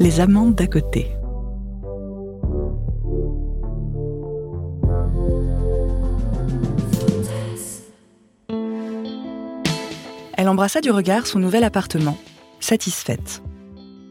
[0.00, 1.06] Les amantes d'à côté.
[10.36, 12.18] Elle embrassa du regard son nouvel appartement,
[12.58, 13.40] satisfaite.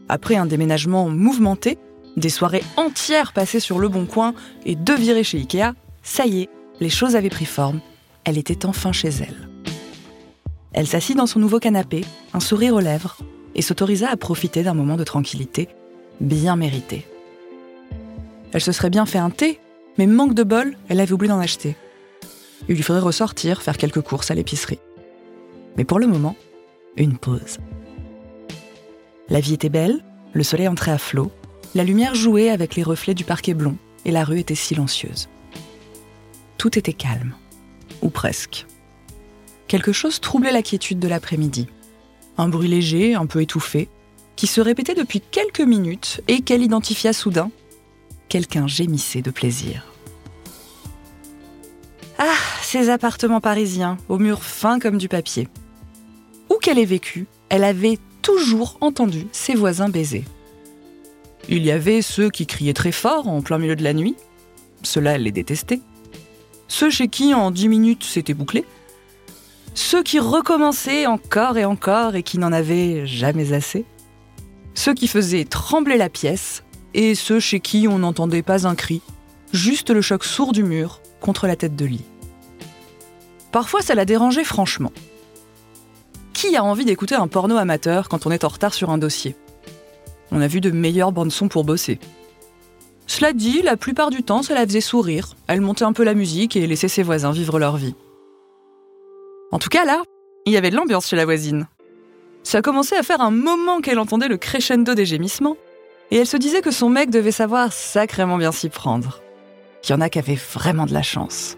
[0.08, 1.76] Après un déménagement mouvementé,
[2.16, 4.32] des soirées entières passées sur le bon coin
[4.64, 6.48] et deux virées chez Ikea, ça y est,
[6.80, 7.80] les choses avaient pris forme.
[8.24, 9.50] Elle était enfin chez elle.
[10.72, 13.18] Elle s'assit dans son nouveau canapé, un sourire aux lèvres,
[13.54, 15.68] et s'autorisa à profiter d'un moment de tranquillité
[16.20, 17.06] bien mérité.
[18.52, 19.58] Elle se serait bien fait un thé,
[19.98, 21.76] mais manque de bol, elle avait oublié d'en acheter.
[22.68, 24.78] Il lui faudrait ressortir, faire quelques courses à l'épicerie.
[25.76, 26.36] Mais pour le moment,
[26.96, 27.58] une pause.
[29.28, 31.32] La vie était belle, le soleil entrait à flot,
[31.74, 35.28] la lumière jouait avec les reflets du parquet blond et la rue était silencieuse.
[36.58, 37.34] Tout était calme,
[38.02, 38.66] ou presque.
[39.66, 41.68] Quelque chose troublait la quiétude de l'après-midi.
[42.38, 43.88] Un bruit léger, un peu étouffé,
[44.36, 47.50] qui se répétait depuis quelques minutes et qu'elle identifia soudain.
[48.28, 49.86] Quelqu'un gémissait de plaisir.
[52.18, 55.48] Ah, ces appartements parisiens, aux murs fins comme du papier.
[56.50, 60.24] Où qu'elle ait vécu, elle avait toujours entendu ses voisins baiser.
[61.48, 64.16] Il y avait ceux qui criaient très fort en plein milieu de la nuit.
[64.82, 65.80] Ceux-là, elle les détestait.
[66.68, 68.64] Ceux chez qui, en dix minutes, c'était bouclé.
[69.74, 73.84] Ceux qui recommençaient encore et encore et qui n'en avaient jamais assez.
[74.74, 79.00] Ceux qui faisaient trembler la pièce et ceux chez qui on n'entendait pas un cri,
[79.52, 82.04] juste le choc sourd du mur contre la tête de lit.
[83.52, 84.92] Parfois, ça la dérangeait franchement.
[86.32, 89.36] Qui a envie d'écouter un porno amateur quand on est en retard sur un dossier?
[90.32, 92.00] On a vu de meilleures bandes-sons pour bosser.
[93.06, 95.36] Cela dit, la plupart du temps, ça la faisait sourire.
[95.46, 97.94] Elle montait un peu la musique et laissait ses voisins vivre leur vie.
[99.52, 100.02] En tout cas, là,
[100.46, 101.68] il y avait de l'ambiance chez la voisine.
[102.44, 105.56] Ça commençait à faire un moment qu'elle entendait le crescendo des gémissements,
[106.10, 109.20] et elle se disait que son mec devait savoir sacrément bien s'y prendre.
[109.82, 111.56] Il y en a qui avaient vraiment de la chance.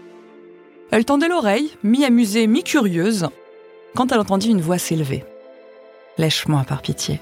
[0.89, 3.27] Elle tendait l'oreille, mi-amusée, mi-curieuse,
[3.95, 5.25] quand elle entendit une voix s'élever.
[6.17, 7.19] Lèche-moi par pitié.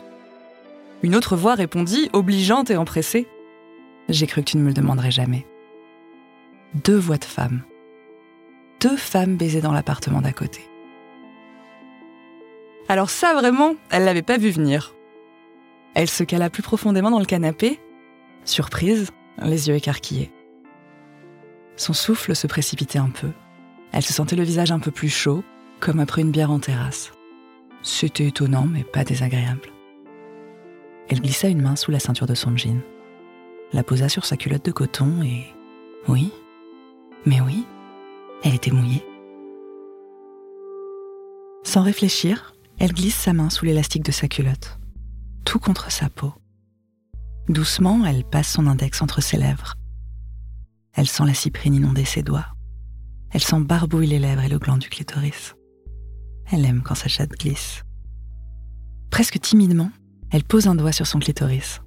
[1.01, 3.27] Une autre voix répondit, obligeante et empressée.
[4.09, 5.45] J'ai cru que tu ne me le demanderais jamais.
[6.75, 7.63] Deux voix de femmes.
[8.79, 10.61] Deux femmes baisaient dans l'appartement d'à côté.
[12.87, 14.93] Alors ça vraiment, elle l'avait pas vu venir.
[15.95, 17.79] Elle se cala plus profondément dans le canapé,
[18.43, 19.09] surprise,
[19.41, 20.31] les yeux écarquillés.
[21.77, 23.31] Son souffle se précipitait un peu.
[23.91, 25.43] Elle se sentait le visage un peu plus chaud,
[25.79, 27.11] comme après une bière en terrasse.
[27.81, 29.69] C'était étonnant, mais pas désagréable.
[31.09, 32.81] Elle glissa une main sous la ceinture de son jean,
[33.73, 35.45] la posa sur sa culotte de coton et...
[36.07, 36.31] Oui,
[37.25, 37.65] mais oui,
[38.43, 39.05] elle était mouillée.
[41.63, 44.79] Sans réfléchir, elle glisse sa main sous l'élastique de sa culotte,
[45.45, 46.33] tout contre sa peau.
[47.47, 49.75] Doucement, elle passe son index entre ses lèvres.
[50.93, 52.47] Elle sent la cyprine inonder ses doigts.
[53.31, 55.55] Elle sent barbouille les lèvres et le gland du clitoris.
[56.51, 57.83] Elle aime quand sa chatte glisse.
[59.09, 59.91] Presque timidement,
[60.31, 61.81] elle pose un doigt sur son clitoris.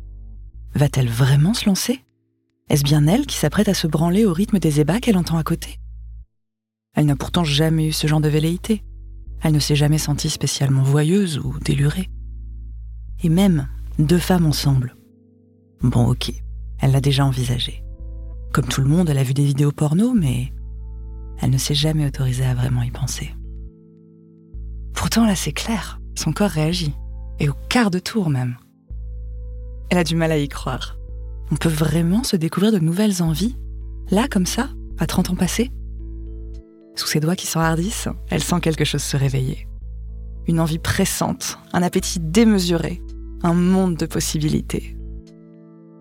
[0.74, 2.04] Va-t-elle vraiment se lancer?
[2.68, 5.42] Est-ce bien elle qui s'apprête à se branler au rythme des ébats qu'elle entend à
[5.42, 5.78] côté?
[6.94, 8.84] Elle n'a pourtant jamais eu ce genre de velléité.
[9.42, 12.08] Elle ne s'est jamais sentie spécialement voyeuse ou délurée.
[13.22, 13.68] Et même
[13.98, 14.96] deux femmes ensemble.
[15.82, 16.32] Bon, ok,
[16.80, 17.84] elle l'a déjà envisagé.
[18.52, 20.52] Comme tout le monde, elle a vu des vidéos porno, mais
[21.40, 23.34] elle ne s'est jamais autorisée à vraiment y penser.
[24.94, 26.94] Pourtant, là, c'est clair, son corps réagit,
[27.38, 28.56] et au quart de tour même.
[29.90, 30.96] Elle a du mal à y croire.
[31.50, 33.56] On peut vraiment se découvrir de nouvelles envies,
[34.10, 34.68] là, comme ça,
[34.98, 35.70] à 30 ans passés?
[36.98, 39.68] Sous ses doigts qui s'enhardissent, elle sent quelque chose se réveiller.
[40.46, 43.02] Une envie pressante, un appétit démesuré,
[43.42, 44.96] un monde de possibilités.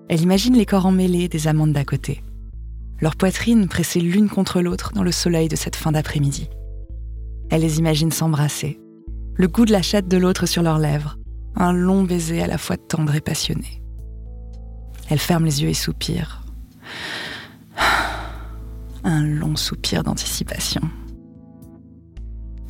[0.09, 2.23] Elle imagine les corps emmêlés des amantes d'à côté,
[2.99, 6.49] leurs poitrines pressées l'une contre l'autre dans le soleil de cette fin d'après-midi.
[7.49, 8.79] Elle les imagine s'embrasser,
[9.35, 11.17] le goût de la chatte de l'autre sur leurs lèvres,
[11.55, 13.81] un long baiser à la fois tendre et passionné.
[15.09, 16.43] Elle ferme les yeux et soupire
[19.07, 20.81] un long soupir d'anticipation.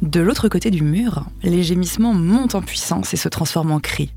[0.01, 4.13] De l'autre côté du mur, les gémissements montent en puissance et se transforment en cris.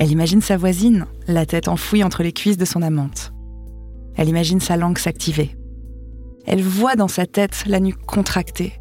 [0.00, 3.32] Elle imagine sa voisine, la tête enfouie entre les cuisses de son amante.
[4.16, 5.56] Elle imagine sa langue s'activer.
[6.46, 8.72] Elle voit dans sa tête la nuque contractée,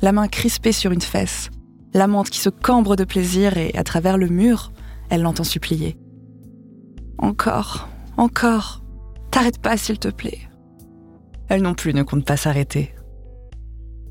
[0.00, 1.50] la main crispée sur une fesse,
[1.92, 4.70] l'amante qui se cambre de plaisir et, à travers le mur,
[5.10, 5.96] elle l'entend supplier.
[7.18, 8.84] Encore, encore,
[9.32, 10.48] t'arrêtes pas s'il te plaît.
[11.48, 12.94] Elle non plus ne compte pas s'arrêter.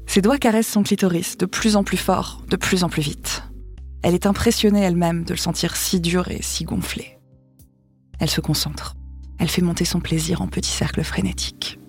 [0.07, 3.43] Ses doigts caressent son clitoris de plus en plus fort, de plus en plus vite.
[4.03, 7.17] Elle est impressionnée elle-même de le sentir si dur et si gonflé.
[8.19, 8.95] Elle se concentre.
[9.39, 11.79] Elle fait monter son plaisir en petits cercles frénétiques.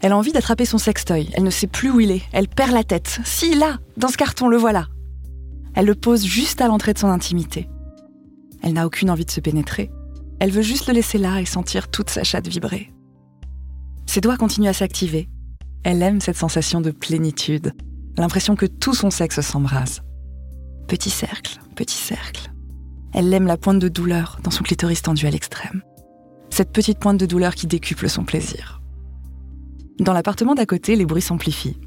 [0.00, 1.28] Elle a envie d'attraper son sextoy.
[1.34, 2.22] Elle ne sait plus où il est.
[2.32, 3.20] Elle perd la tête.
[3.24, 4.88] Si, là, dans ce carton, le voilà.
[5.74, 7.68] Elle le pose juste à l'entrée de son intimité.
[8.64, 9.92] Elle n'a aucune envie de se pénétrer.
[10.42, 12.92] Elle veut juste le laisser là et sentir toute sa chatte vibrer.
[14.06, 15.28] Ses doigts continuent à s'activer.
[15.84, 17.72] Elle aime cette sensation de plénitude,
[18.16, 20.02] l'impression que tout son sexe s'embrase.
[20.88, 22.52] Petit cercle, petit cercle.
[23.14, 25.80] Elle aime la pointe de douleur dans son clitoris tendu à l'extrême.
[26.50, 28.82] Cette petite pointe de douleur qui décuple son plaisir.
[30.00, 31.78] Dans l'appartement d'à côté, les bruits s'amplifient.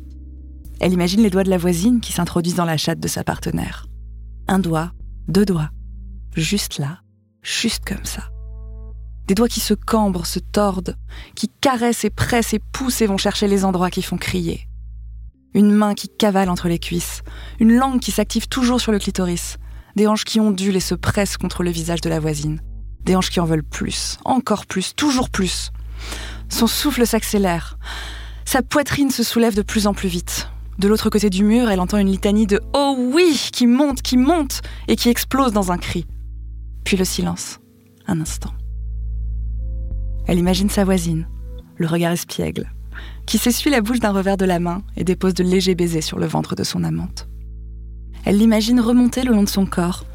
[0.79, 3.87] Elle imagine les doigts de la voisine qui s'introduisent dans la chatte de sa partenaire.
[4.47, 4.93] Un doigt,
[5.27, 5.71] deux doigts,
[6.37, 7.01] juste là,
[7.41, 8.29] juste comme ça.
[9.27, 10.97] Des doigts qui se cambrent, se tordent,
[11.35, 14.67] qui caressent et pressent et poussent et vont chercher les endroits qui font crier.
[15.53, 17.23] Une main qui cavale entre les cuisses,
[17.59, 19.57] une langue qui s'active toujours sur le clitoris,
[19.95, 22.61] des hanches qui ondulent et se pressent contre le visage de la voisine,
[23.03, 25.71] des hanches qui en veulent plus, encore plus, toujours plus.
[26.49, 27.77] Son souffle s'accélère.
[28.43, 30.49] Sa poitrine se soulève de plus en plus vite.
[30.77, 34.17] De l'autre côté du mur, elle entend une litanie de Oh oui qui monte, qui
[34.17, 36.05] monte et qui explose dans un cri.
[36.83, 37.59] Puis le silence.
[38.07, 38.51] Un instant.
[40.27, 41.27] Elle imagine sa voisine,
[41.77, 42.71] le regard espiègle,
[43.25, 46.19] qui s'essuie la bouche d'un revers de la main et dépose de légers baisers sur
[46.19, 47.27] le ventre de son amante.
[48.25, 50.05] Elle l'imagine remonter le long de son corps,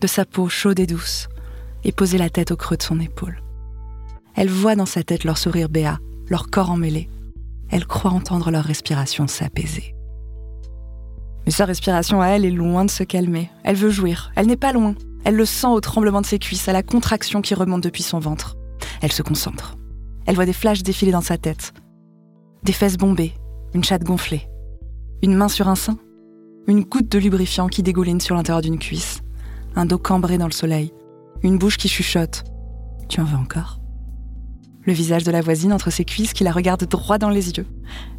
[0.00, 1.28] de sa peau chaude et douce,
[1.84, 3.42] et poser la tête au creux de son épaule.
[4.34, 7.08] Elle voit dans sa tête leur sourire béat, leur corps emmêlé.
[7.70, 9.94] Elle croit entendre leur respiration s'apaiser.
[11.46, 13.50] Mais sa respiration à elle est loin de se calmer.
[13.64, 14.32] Elle veut jouir.
[14.36, 14.94] Elle n'est pas loin.
[15.24, 18.18] Elle le sent au tremblement de ses cuisses, à la contraction qui remonte depuis son
[18.18, 18.56] ventre.
[19.00, 19.76] Elle se concentre.
[20.26, 21.72] Elle voit des flashs défiler dans sa tête.
[22.62, 23.32] Des fesses bombées,
[23.74, 24.48] une chatte gonflée,
[25.22, 25.98] une main sur un sein,
[26.66, 29.22] une goutte de lubrifiant qui dégouline sur l'intérieur d'une cuisse,
[29.74, 30.92] un dos cambré dans le soleil,
[31.42, 32.44] une bouche qui chuchote.
[33.08, 33.80] Tu en veux encore?
[34.82, 37.66] Le visage de la voisine entre ses cuisses qui la regarde droit dans les yeux.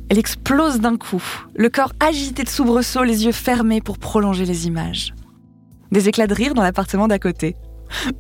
[0.10, 1.24] Elle explose d'un coup,
[1.56, 5.14] le corps agité de soubresauts, les yeux fermés pour prolonger les images.
[5.92, 7.56] Des éclats de rire dans l'appartement d'à côté.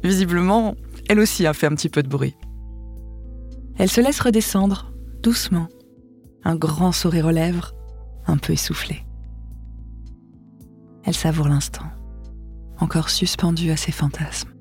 [0.03, 0.75] Visiblement,
[1.09, 2.35] elle aussi a fait un petit peu de bruit.
[3.81, 4.93] Elle se laisse redescendre,
[5.23, 5.67] doucement,
[6.43, 7.73] un grand sourire aux lèvres,
[8.27, 9.03] un peu essoufflé.
[11.03, 11.87] Elle savoure l'instant,
[12.77, 14.51] encore suspendue à ses fantasmes.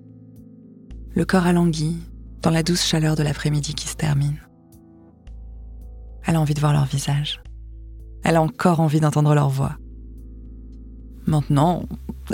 [1.11, 1.99] Le corps alangui,
[2.41, 4.39] dans la douce chaleur de l'après-midi qui se termine.
[6.25, 7.43] Elle a envie de voir leur visage.
[8.25, 9.77] Elle a encore envie d'entendre leur voix.
[11.27, 11.83] Maintenant,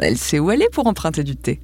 [0.00, 1.60] elle sait où elle est pour emprunter du thé.